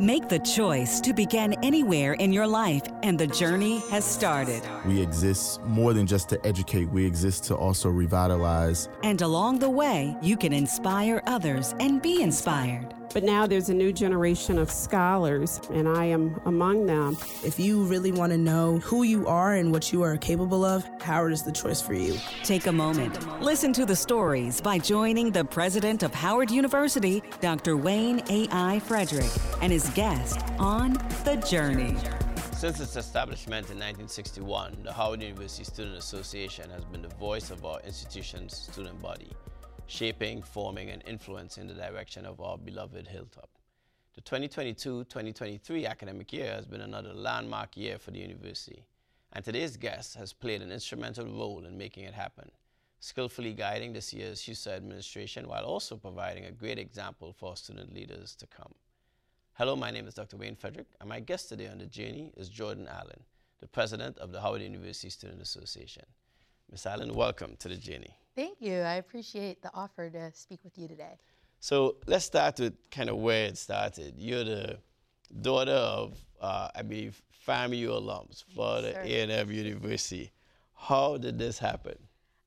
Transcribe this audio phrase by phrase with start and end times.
[0.00, 4.62] Make the choice to begin anywhere in your life, and the journey has started.
[4.86, 8.88] We exist more than just to educate, we exist to also revitalize.
[9.02, 12.94] And along the way, you can inspire others and be inspired.
[13.14, 17.16] But now there's a new generation of scholars, and I am among them.
[17.42, 20.84] If you really want to know who you are and what you are capable of,
[21.00, 22.16] Howard is the choice for you.
[22.44, 23.18] Take a moment.
[23.42, 27.76] Listen to the stories by joining the president of Howard University, Dr.
[27.76, 28.80] Wayne A.I.
[28.80, 29.30] Frederick,
[29.62, 30.92] and his guest on
[31.24, 31.96] The Journey.
[32.52, 37.64] Since its establishment in 1961, the Howard University Student Association has been the voice of
[37.64, 39.30] our institution's student body
[39.88, 43.48] shaping, forming, and influencing the direction of our beloved Hilltop.
[44.14, 48.84] The 2022-2023 academic year has been another landmark year for the university,
[49.32, 52.50] and today's guest has played an instrumental role in making it happen,
[53.00, 58.34] skillfully guiding this year's HUSA administration while also providing a great example for student leaders
[58.36, 58.74] to come.
[59.54, 60.36] Hello, my name is Dr.
[60.36, 63.22] Wayne Frederick, and my guest today on the journey is Jordyn Allen,
[63.60, 66.04] the president of the Howard University Student Association.
[66.70, 66.84] Ms.
[66.84, 68.14] Allen, welcome to the journey.
[68.38, 68.82] Thank you.
[68.82, 71.18] I appreciate the offer to speak with you today.
[71.58, 74.14] So let's start with kind of where it started.
[74.16, 74.78] You're the
[75.42, 80.30] daughter of, uh, I believe, FAMU alums for the A&M University.
[80.76, 81.98] How did this happen?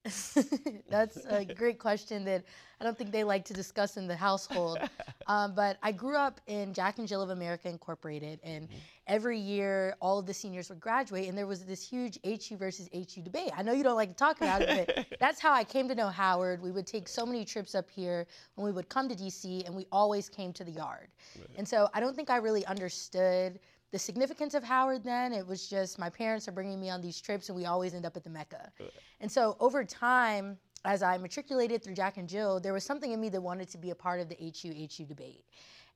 [0.89, 2.43] That's a great question that
[2.79, 4.79] I don't think they like to discuss in the household.
[5.27, 8.77] Um, but I grew up in Jack and Jill of America Incorporated, and mm-hmm.
[9.07, 12.89] every year all of the seniors would graduate, and there was this huge HU versus
[12.91, 13.51] HU debate.
[13.55, 15.95] I know you don't like to talk about it, but that's how I came to
[15.95, 16.61] know Howard.
[16.61, 19.73] We would take so many trips up here when we would come to DC, and
[19.73, 21.07] we always came to the yard.
[21.37, 21.47] Right.
[21.55, 23.59] And so I don't think I really understood
[23.91, 27.19] the significance of Howard then, it was just my parents are bringing me on these
[27.19, 28.71] trips and we always end up at the Mecca.
[29.19, 33.19] And so over time, as I matriculated through Jack and Jill, there was something in
[33.19, 35.45] me that wanted to be a part of the HU HU debate.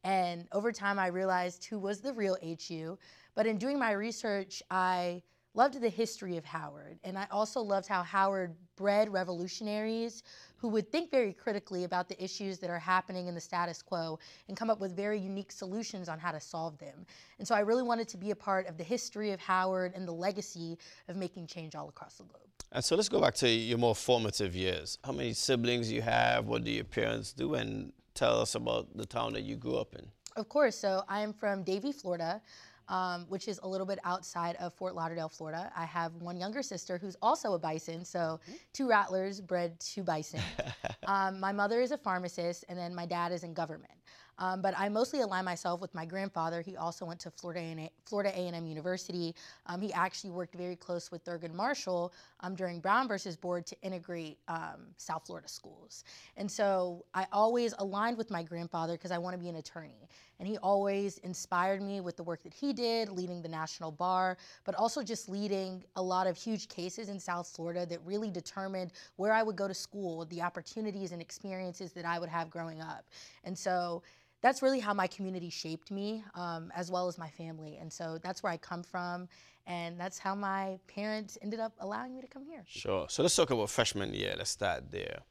[0.04, 2.98] And over time, I realized who was the real HU.
[3.34, 5.24] But in doing my research, I
[5.56, 7.00] loved the history of Howard.
[7.04, 10.24] And I also loved how Howard bred revolutionaries
[10.58, 14.20] who would think very critically about the issues that are happening in the status quo
[14.48, 17.06] and come up with very unique solutions on how to solve them.
[17.40, 20.08] And so I really wanted to be a part of the history of Howard and
[20.08, 22.42] the legacy of making change all across the globe.
[22.72, 24.98] And so let's go back to your more formative years.
[25.04, 26.48] How many siblings you have?
[26.48, 27.54] What do your parents do?
[27.54, 30.06] And tell us about the town that you grew up in.
[30.36, 30.76] Of course.
[30.76, 32.42] So I am from Davie, Florida
[32.90, 35.72] um, which is a little bit outside of Fort Lauderdale, Florida.
[35.76, 38.40] I have one younger sister who's also a bison, so
[38.74, 40.42] two rattlers bred two bison.
[41.08, 43.92] um, my mother is a pharmacist, and then my dad is in government.
[44.38, 46.62] Um, but I mostly align myself with my grandfather.
[46.62, 49.34] He also went to Florida A&M, Florida A&M University.
[49.66, 53.76] Um, he actually worked very close with Thurgood Marshall um, during Brown versus Board to
[53.82, 56.04] integrate um, South Florida schools.
[56.38, 60.10] And so I always aligned with my grandfather because I want to be an attorney.
[60.40, 64.38] And he always inspired me with the work that he did, leading the National Bar,
[64.66, 68.92] but also just leading a lot of huge cases in South Florida that really determined
[69.16, 72.82] where I would go to school, the opportunities and experiences that I would have growing
[72.82, 73.06] up.
[73.44, 74.04] And so
[74.42, 77.78] that's really how my community shaped me, um, as well as my family.
[77.78, 79.28] And so that's where I come from,
[79.66, 82.64] and that's how my parents ended up allowing me to come here.
[82.68, 83.08] Sure.
[83.10, 84.36] So let's talk about freshman year.
[84.38, 85.22] Let's start there.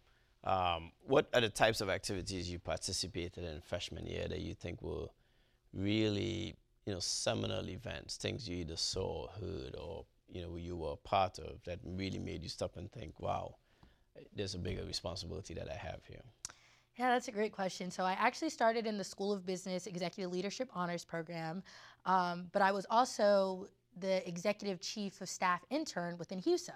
[0.45, 4.83] Um, what are the types of activities you participated in freshman year that you think
[4.83, 5.07] were
[5.73, 6.55] really,
[6.87, 10.97] you know, seminal events, things you either saw, heard, or you know, you were a
[10.97, 13.57] part of that really made you stop and think, wow,
[14.35, 16.23] there's a bigger responsibility that I have here?
[16.97, 17.91] Yeah, that's a great question.
[17.91, 21.63] So I actually started in the School of Business Executive Leadership Honors Program,
[22.07, 23.69] um, but I was also
[23.99, 26.75] the executive chief of staff intern within HUSA.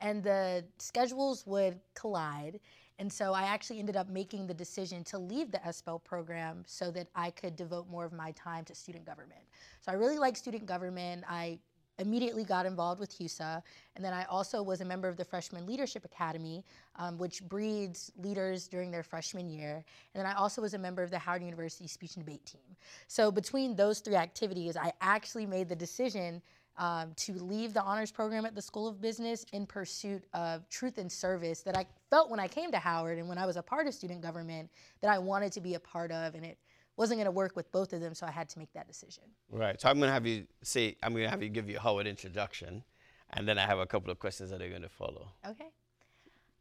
[0.00, 2.58] And the schedules would collide.
[2.98, 6.90] And so I actually ended up making the decision to leave the SBEL program so
[6.92, 9.40] that I could devote more of my time to student government.
[9.80, 11.24] So I really like student government.
[11.28, 11.58] I
[11.98, 13.62] immediately got involved with HUSA,
[13.96, 16.64] and then I also was a member of the Freshman Leadership Academy,
[16.96, 19.84] um, which breeds leaders during their freshman year.
[20.14, 22.76] And then I also was a member of the Howard University Speech and Debate Team.
[23.08, 26.42] So between those three activities, I actually made the decision
[26.78, 30.98] um, to leave the honors program at the School of Business in pursuit of truth
[30.98, 33.62] and service that I felt when I came to Howard and when I was a
[33.62, 34.68] part of student government
[35.00, 36.58] that I wanted to be a part of, and it
[36.98, 39.24] wasn't going to work with both of them, so I had to make that decision.
[39.50, 39.80] Right.
[39.80, 41.80] So I'm going to have you say, I'm going to have you give you a
[41.80, 42.84] Howard introduction,
[43.30, 45.28] and then I have a couple of questions that are going to follow.
[45.48, 45.68] Okay.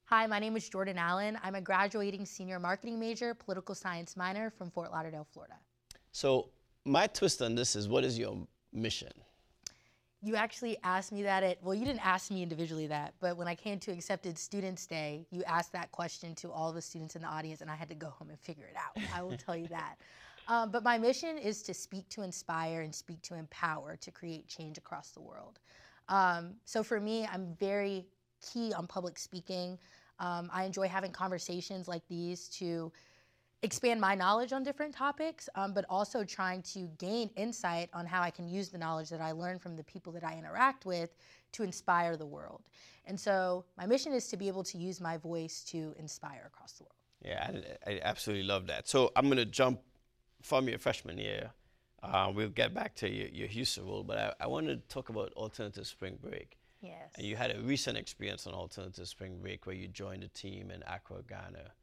[0.06, 1.38] Hi, my name is Jordyn Allen.
[1.44, 5.56] I'm a graduating senior marketing major, political science minor from Fort Lauderdale, Florida.
[6.14, 6.52] So
[6.86, 9.12] my twist on this is, what is your mission?
[10.24, 13.48] You actually asked me that at, well, you didn't ask me individually that, but when
[13.48, 17.24] I came to Accepted Students Day, you asked that question to all the students in
[17.24, 19.04] the audience, and I had to go home and figure it out.
[19.16, 19.96] I will tell you that.
[20.48, 24.48] Um, but my mission is to speak to inspire and speak to empower to create
[24.48, 25.60] change across the world.
[26.08, 28.06] Um, so for me, I'm very
[28.42, 29.80] key on public speaking.
[30.20, 32.92] Um, I enjoy having conversations like these to
[33.64, 38.22] expand my knowledge on different topics, um, but also trying to gain insight on how
[38.22, 41.16] I can use the knowledge that I learn from the people that I interact with
[41.54, 42.64] to inspire the world.
[43.06, 46.74] And so my mission is to be able to use my voice to inspire across
[46.74, 46.96] the world.
[47.24, 48.88] Yeah, I, I absolutely love that.
[48.88, 49.80] So I'm going to jump
[50.42, 51.52] from your freshman year.
[52.02, 55.10] Uh, we'll get back to your, your HUSA role, but I, I want to talk
[55.10, 56.58] about alternative spring break.
[56.82, 57.12] Yes.
[57.16, 60.72] And you had a recent experience on alternative spring break where you joined a team
[60.72, 61.74] in Accra, Ghana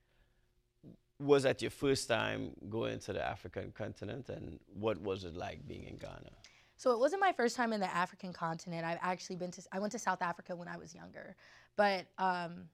[1.18, 5.66] was that your first time going to the African continent, and what was it like
[5.66, 6.30] being in Ghana?
[6.76, 8.84] So it wasn't my first time in the African continent.
[8.84, 9.62] I've actually been to.
[9.72, 11.34] I went to South Africa when I was younger,
[11.76, 12.68] but um,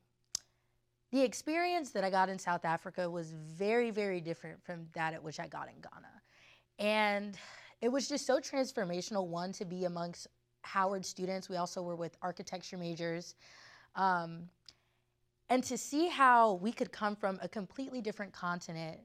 [1.10, 5.22] the experience that I got in South Africa was very, very different from that at
[5.22, 7.38] which I got in Ghana, and
[7.80, 9.26] it was just so transformational.
[9.26, 10.26] One to be amongst
[10.62, 11.48] Howard students.
[11.48, 13.36] We also were with architecture majors.
[13.96, 14.50] Um,
[15.48, 18.98] and to see how we could come from a completely different continent,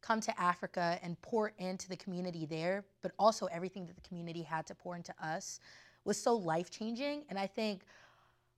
[0.00, 4.42] come to Africa and pour into the community there, but also everything that the community
[4.42, 5.60] had to pour into us
[6.04, 7.24] was so life changing.
[7.28, 7.82] And I think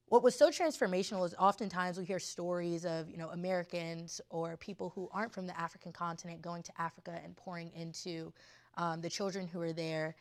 [0.07, 4.91] what was so transformational is oftentimes we hear stories of you know Americans or people
[4.95, 8.33] who aren't from the African continent going to Africa and pouring into
[8.77, 10.17] um, the children who are there,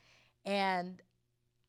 [0.45, 1.01] and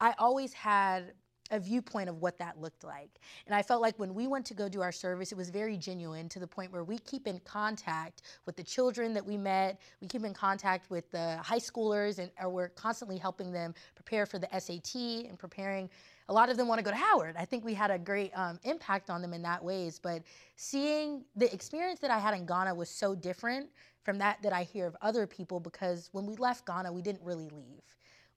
[0.01, 1.13] I always had
[1.51, 3.11] a viewpoint of what that looked like.
[3.47, 5.77] And I felt like when we went to go do our service, it was very
[5.77, 9.81] genuine to the point where we keep in contact with the children that we met,
[10.01, 14.39] we keep in contact with the high schoolers, and we're constantly helping them prepare for
[14.39, 14.95] the SAT
[15.29, 15.91] and preparing.
[16.29, 17.35] A lot of them want to go to Howard.
[17.37, 19.99] I think we had a great um, impact on them in that ways.
[19.99, 20.23] But
[20.55, 23.69] seeing the experience that I had in Ghana was so different
[24.03, 27.23] from that that I hear of other people because when we left Ghana, we didn't
[27.23, 27.83] really leave.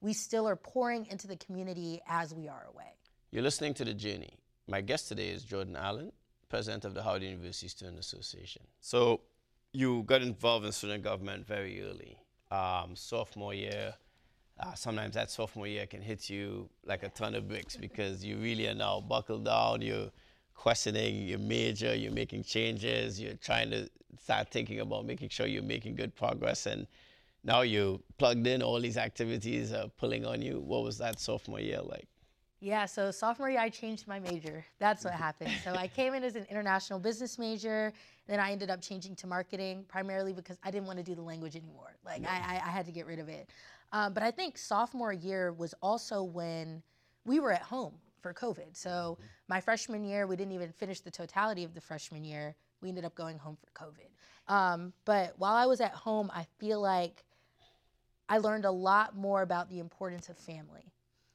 [0.00, 2.92] We still are pouring into the community as we are away.
[3.34, 4.32] You're listening to The Journey.
[4.68, 6.12] My guest today is Jordyn Allen,
[6.48, 8.62] president of the Howard University Student Association.
[8.78, 9.22] So,
[9.72, 12.16] you got involved in student government very early.
[12.52, 13.92] Um, sophomore year,
[14.60, 18.36] uh, sometimes that sophomore year can hit you like a ton of bricks because you
[18.36, 19.82] really are now buckled down.
[19.82, 20.12] You're
[20.54, 23.90] questioning your major, you're making changes, you're trying to
[24.22, 26.66] start thinking about making sure you're making good progress.
[26.66, 26.86] And
[27.42, 30.60] now you're plugged in, all these activities are pulling on you.
[30.60, 32.06] What was that sophomore year like?
[32.64, 34.64] Yeah, so sophomore year, I changed my major.
[34.78, 35.50] That's what happened.
[35.62, 37.92] So I came in as an international business major.
[38.26, 41.20] Then I ended up changing to marketing, primarily because I didn't want to do the
[41.20, 41.94] language anymore.
[42.06, 43.50] Like, I, I, had to get rid of it.
[43.92, 46.82] Um, but I think sophomore year was also when
[47.26, 48.74] we were at home for COVID.
[48.74, 52.54] So my freshman year, we didn't even finish the totality of the freshman year.
[52.80, 54.50] We ended up going home for COVID.
[54.50, 57.24] Um, but while I was at home, I feel like
[58.26, 60.93] I learned a lot more about the importance of family.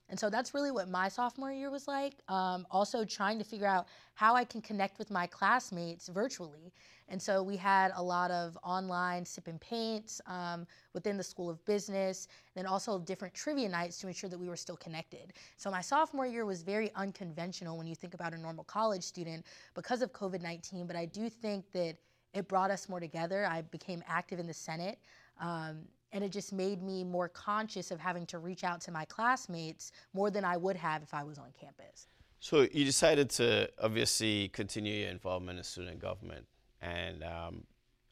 [0.09, 2.15] And so that's really what my sophomore year was like.
[2.27, 6.73] Um, also, trying to figure out how I can connect with my classmates virtually.
[7.09, 11.49] And so we had a lot of online sip and paints um, within the School
[11.49, 15.33] of Business, and also different trivia nights to ensure that we were still connected.
[15.57, 19.45] So my sophomore year was very unconventional when you think about a normal college student
[19.73, 21.95] because of COVID 19, but I do think that
[22.33, 23.45] it brought us more together.
[23.45, 24.99] I became active in the Senate.
[25.39, 25.79] Um,
[26.11, 29.91] and it just made me more conscious of having to reach out to my classmates
[30.13, 32.07] more than I would have if I was on campus.
[32.39, 36.45] So you decided to obviously continue your involvement in student government
[36.81, 37.63] and um,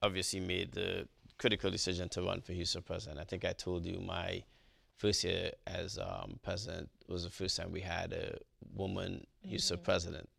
[0.01, 1.07] obviously made the
[1.37, 3.19] critical decision to run for HUSA president.
[3.19, 4.43] I think I told you my
[4.97, 8.37] first year as um, president was the first time we had a
[8.75, 9.83] woman HUSA mm-hmm.
[9.83, 10.29] president,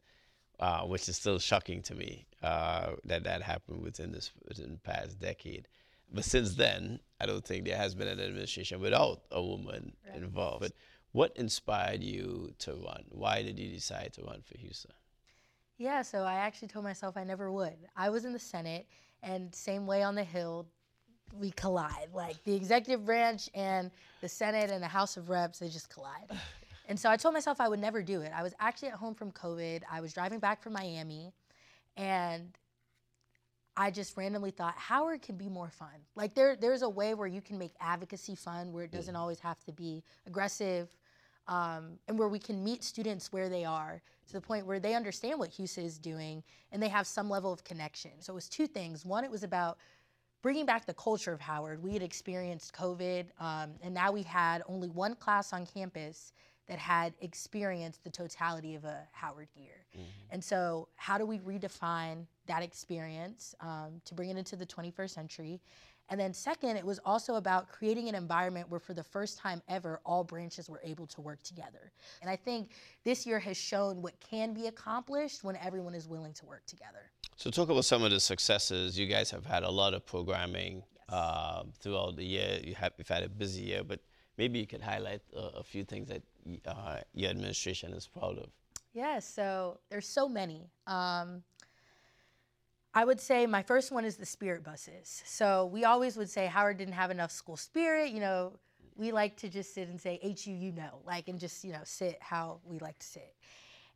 [0.60, 4.78] uh, which is still shocking to me uh, that that happened within this within the
[4.78, 5.68] past decade.
[6.12, 10.16] But since then, I don't think there has been an administration without a woman right.
[10.16, 10.60] involved.
[10.60, 10.72] But
[11.12, 13.04] what inspired you to run?
[13.10, 14.86] Why did you decide to run for HUSA?
[15.76, 17.76] Yeah, so I actually told myself I never would.
[17.96, 18.86] I was in the Senate,
[19.22, 20.66] and same way on the Hill,
[21.32, 22.08] we collide.
[22.12, 26.30] Like the executive branch and the Senate and the House of Reps, they just collide.
[26.90, 28.32] And so I told myself I would never do it.
[28.34, 29.82] I was actually at home from COVID.
[29.92, 31.34] I was driving back from Miami,
[31.98, 32.56] and
[33.78, 35.94] I just randomly thought Howard can be more fun.
[36.16, 39.38] Like there, there's a way where you can make advocacy fun, where it doesn't always
[39.38, 40.88] have to be aggressive,
[41.46, 44.94] um, and where we can meet students where they are to the point where they
[44.94, 46.42] understand what HUSA is doing
[46.72, 48.10] and they have some level of connection.
[48.18, 49.06] So it was two things.
[49.06, 49.78] One, it was about
[50.42, 51.80] bringing back the culture of Howard.
[51.80, 56.32] We had experienced COVID, um, and now we had only one class on campus
[56.68, 59.86] that had experienced the totality of a Howard year.
[59.94, 60.04] Mm-hmm.
[60.30, 65.10] And so, how do we redefine that experience um, to bring it into the 21st
[65.10, 65.60] century?
[66.10, 69.60] And then second, it was also about creating an environment where for the first time
[69.68, 71.92] ever, all branches were able to work together.
[72.22, 72.70] And I think
[73.04, 77.10] this year has shown what can be accomplished when everyone is willing to work together.
[77.36, 78.98] So talk about some of the successes.
[78.98, 81.14] You guys have had a lot of programming yes.
[81.14, 82.58] uh, throughout the year.
[82.64, 84.00] You have, you've had a busy year, but
[84.38, 86.22] maybe you could highlight a, few things that
[86.66, 88.48] uh, your administration is proud of.
[88.94, 90.70] Yeah, so there's so many.
[90.86, 91.42] Um,
[92.94, 95.22] I would say my first one is the spirit buses.
[95.26, 98.12] So we always would say Howard didn't have enough school spirit.
[98.12, 98.52] You know,
[98.96, 101.82] we like to just sit and say HU, you know, like, and just, you know,
[101.84, 103.34] sit how we like to sit.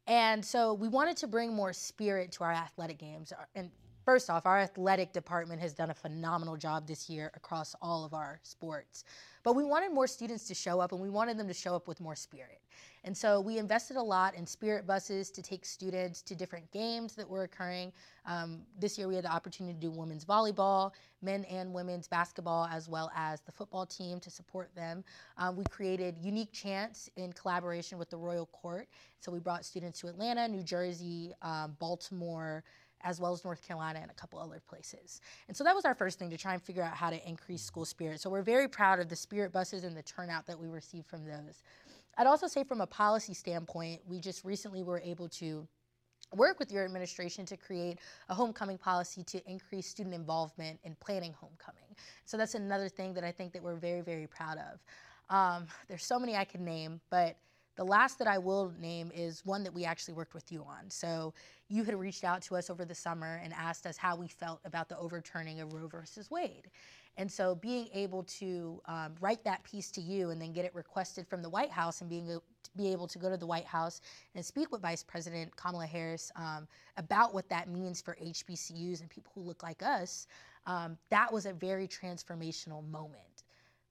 [0.07, 3.33] And so we wanted to bring more spirit to our athletic games.
[3.55, 3.71] And
[4.05, 8.15] first off, our athletic department has done a phenomenal job this year across all of
[8.15, 9.05] our sports.
[9.43, 11.89] But we wanted more students to show up and we wanted them to show up
[11.89, 12.61] with more spirit.
[13.05, 17.15] And so we invested a lot in spirit buses to take students to different games
[17.17, 17.93] that were occurring.
[18.27, 22.69] Um, this year we had the opportunity to do women's volleyball, men and women's basketball,
[22.71, 25.03] as well as the football team to support them.
[25.37, 28.87] Um, we created unique chants in collaboration with the Royal Court.
[29.19, 32.63] So we brought students to Atlanta, New Jersey, um, Baltimore,
[33.05, 35.21] as well as North Carolina and a couple other places.
[35.49, 37.63] And so that was our first thing to try and figure out how to increase
[37.63, 38.21] school spirit.
[38.21, 41.25] So we're very proud of the spirit buses and the turnout that we received from
[41.25, 41.63] those.
[42.17, 45.67] I'd also say from a policy standpoint, we just recently were able to
[46.35, 51.33] work with your administration to create a homecoming policy to increase student involvement in planning
[51.33, 51.97] homecoming.
[52.25, 54.81] So that's another thing that I think that we're very, very proud of.
[55.35, 57.37] Um, there's so many I could name, but
[57.77, 60.91] the last that I will name is one that we actually worked with you on.
[60.91, 61.33] So
[61.69, 64.61] you had reached out to us over the summer and asked us how we felt
[64.65, 66.69] about the overturning of Roe versus Wade.
[67.17, 70.75] And so being able to um, write that piece to you and then get it
[70.75, 72.41] requested from the White House and being to
[72.77, 74.01] be able to go to the White House
[74.35, 79.11] and speak with Vice President Kamala Harris um, about what that means for HBCUs and
[79.11, 80.27] people who look like us,
[80.67, 83.32] um, that was a very transformational moment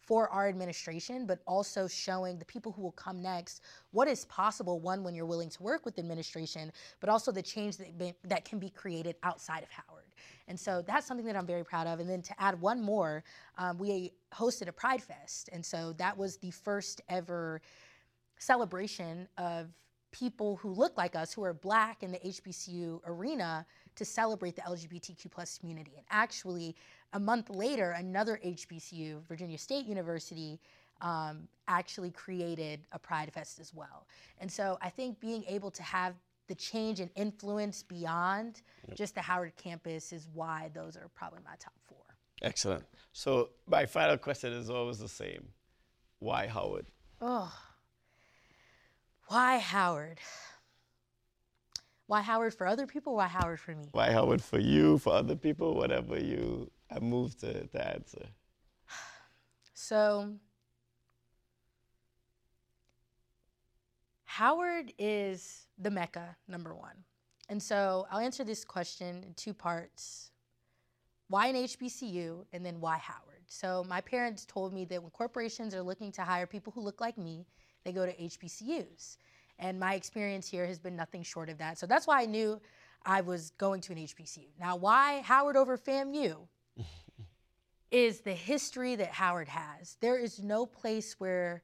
[0.02, 4.80] for our administration, but also showing the people who will come next what is possible,
[4.80, 8.14] one, when you're willing to work with the administration, but also the change that, be,
[8.24, 10.06] that can be created outside of Howard.
[10.48, 12.00] And so that's something that I'm very proud of.
[12.00, 13.24] And then to add one more,
[13.58, 15.50] um, we hosted a Pride Fest.
[15.54, 17.62] And so that was the first ever
[18.38, 19.70] celebration of
[20.12, 23.66] people who look like us, who are black in the HBCU arena,
[23.96, 25.94] to celebrate the LGBTQ plus community.
[25.96, 26.76] And actually,
[27.14, 30.60] a month later, another HBCU, Virginia State University,
[31.02, 34.08] um, actually created a Pride Fest as well.
[34.40, 36.16] And so I think being able to have
[36.48, 38.98] the change and influence beyond yep.
[38.98, 41.98] just the Howard campus is why those are probably my top four.
[42.42, 42.84] Excellent.
[43.14, 45.48] So my final question is always the same.
[46.20, 46.88] Why Howard?
[47.20, 47.52] Oh,
[49.28, 50.20] why Howard?
[52.08, 53.16] Why Howard for other people?
[53.16, 53.86] Why Howard for me?
[53.94, 58.26] Why Howard for you, for other people, whatever you I moved to, to answer.
[59.74, 60.34] So,
[64.26, 66.96] Howard is the Mecca, number one.
[67.50, 70.32] And so I'll answer this question in two parts
[71.28, 73.44] why an HBCU, and then why Howard?
[73.48, 77.00] So, my parents told me that when corporations are looking to hire people who look
[77.00, 77.46] like me,
[77.84, 79.18] they go to HBCUs.
[79.60, 81.78] And my experience here has been nothing short of that.
[81.78, 82.60] So that's why I knew
[83.06, 84.48] I was going to an HBCU.
[84.60, 86.48] Now, why Howard over FAMU?
[87.92, 89.98] Is the history that Howard has.
[90.00, 91.64] There is no place where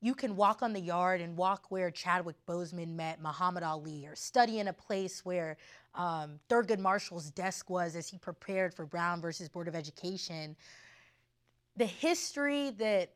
[0.00, 4.14] you can walk on the yard and walk where Chadwick Boseman met Muhammad Ali, or
[4.14, 5.56] study in a place where
[5.94, 10.54] um, Thurgood Marshall's desk was as he prepared for Brown versus Board of Education.
[11.76, 13.10] The history that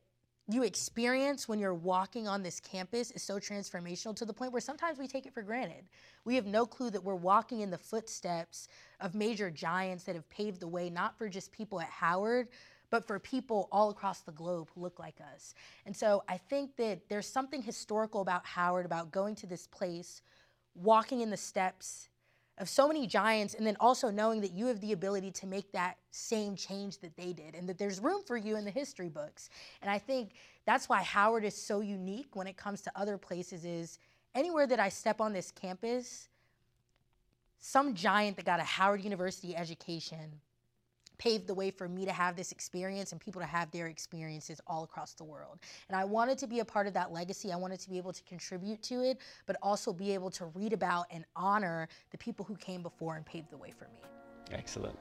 [0.48, 4.60] you experience when you're walking on this campus is so transformational to the point where
[4.60, 5.84] sometimes we take it for granted.
[6.24, 8.68] We have no clue that we're walking in the footsteps
[9.00, 12.48] of major giants that have paved the way, not for just people at Howard,
[12.90, 15.54] but for people all across the globe who look like us.
[15.86, 20.22] And so I think that there's something historical about Howard, about going to this place,
[20.74, 22.08] walking in the steps
[22.58, 25.72] of so many giants and then also knowing that you have the ability to make
[25.72, 29.08] that same change that they did and that there's room for you in the history
[29.08, 29.50] books.
[29.80, 30.32] And i think
[30.66, 33.98] that's why howard is so unique when it comes to other places is
[34.34, 36.28] anywhere that i step on this campus
[37.58, 40.40] some giant that got a howard university education
[41.22, 44.60] paved the way for me to have this experience and people to have their experiences
[44.66, 45.60] all across the world.
[45.88, 47.52] And I wanted to be a part of that legacy.
[47.52, 50.72] I wanted to be able to contribute to it, but also be able to read
[50.72, 54.00] about and honor the people who came before and paved the way for me.
[54.50, 54.98] Excellent.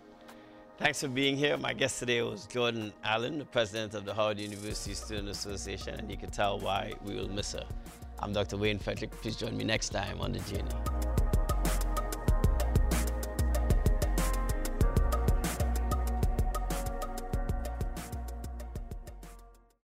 [0.77, 1.57] Thanks for being here.
[1.57, 6.09] My guest today was Jordyn Allen, the president of the Howard University Student Association, and
[6.09, 7.65] you can tell why we will miss her.
[8.19, 8.57] I'm Dr.
[8.57, 9.09] Wayne Frederick.
[9.21, 11.00] Please join me next time on The Journey.